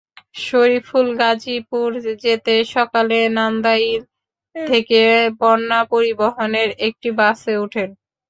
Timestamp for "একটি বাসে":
6.87-7.53